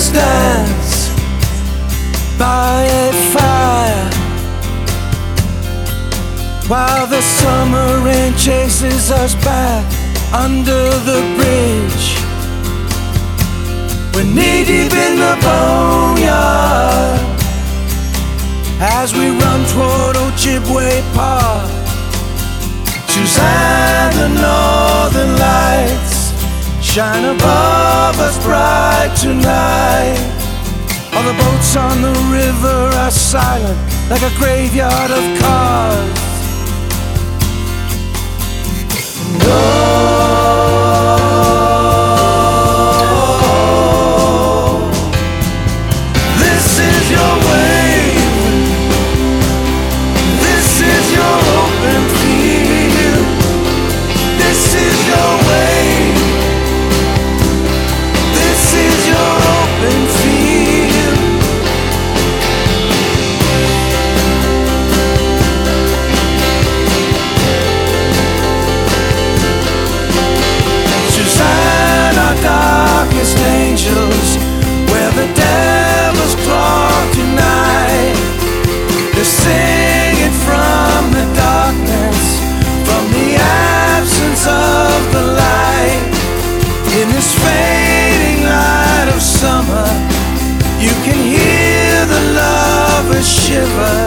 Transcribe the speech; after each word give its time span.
stands 0.00 1.10
by 2.38 2.84
a 2.84 3.12
fire 3.34 4.10
while 6.68 7.06
the 7.06 7.20
summer 7.20 8.00
rain 8.02 8.32
chases 8.34 9.10
us 9.10 9.34
back 9.44 9.84
under 10.32 10.82
the 11.08 11.20
bridge. 11.36 12.06
We're 14.14 14.24
knee 14.24 14.64
deep 14.64 14.92
in 15.06 15.14
the 15.24 15.36
boneyard 15.44 17.20
as 18.80 19.12
we 19.12 19.28
run 19.28 19.60
toward 19.74 20.16
Ojibway 20.16 21.02
Park. 21.14 21.70
Suzanne, 23.10 24.14
the 24.16 24.28
northern 24.46 25.32
lights 25.38 26.19
shine 26.90 27.24
above 27.24 28.18
us 28.18 28.36
bright 28.42 29.14
tonight. 29.16 30.18
All 31.14 31.22
the 31.22 31.38
boats 31.38 31.76
on 31.76 32.02
the 32.02 32.10
river 32.34 32.90
are 32.98 33.12
silent 33.12 33.78
like 34.10 34.22
a 34.22 34.36
graveyard 34.36 35.12
of 35.12 35.22
you 90.80 90.94
can 91.04 91.20
hear 91.20 92.06
the 92.06 92.22
lovers 92.40 93.28
shiver. 93.28 94.00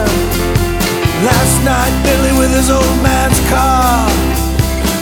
Last 1.22 1.56
night, 1.64 1.94
Billy 2.04 2.32
with 2.38 2.52
his 2.52 2.68
old 2.70 2.96
man's 3.02 3.40
car 3.48 4.10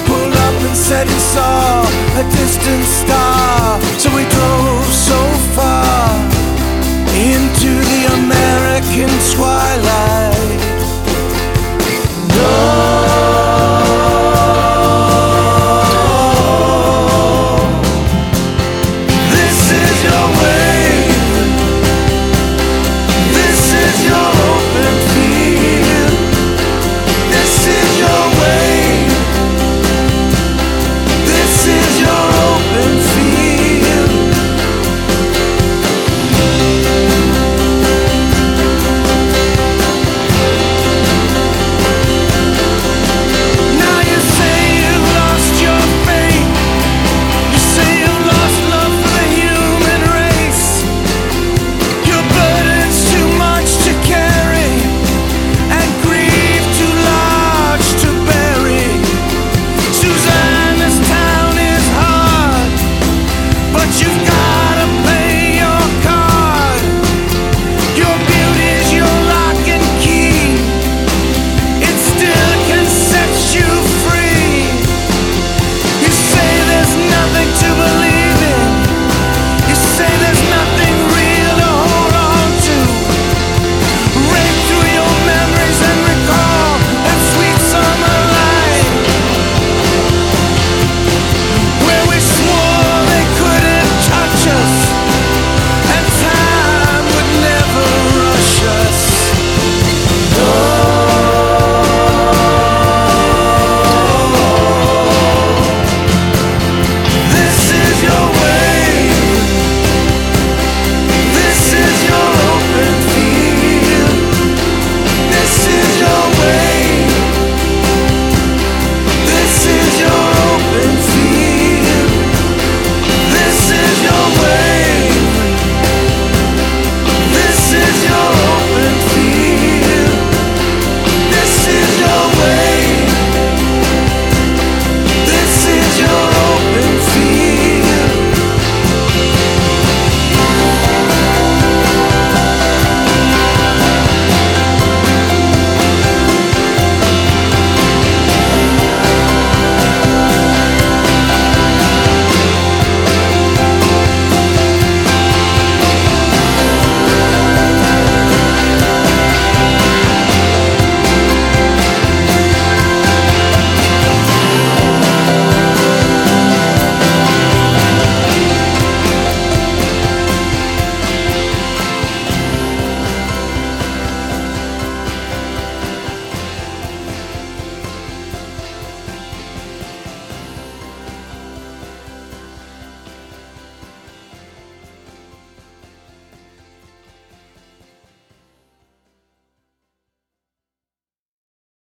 pulled 0.07 0.37
up 0.47 0.57
and 0.69 0.77
said 0.77 1.07
he 1.09 1.19
saw 1.19 1.83
a 2.21 2.25
distant 2.37 2.85
star. 2.85 3.81
So 3.99 4.09
we 4.15 4.25
drove 4.29 4.52